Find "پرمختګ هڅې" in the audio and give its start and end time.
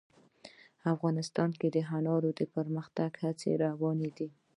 2.55-3.51